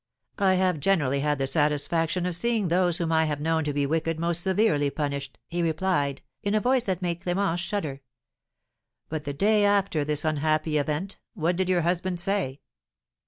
[0.39, 3.85] "I have generally had the satisfaction of seeing those whom I have known to be
[3.85, 8.01] wicked most severely punished," he replied, in a voice that made Clémence shudder.
[9.09, 12.61] "But the day after this unhappy event what did your husband say?"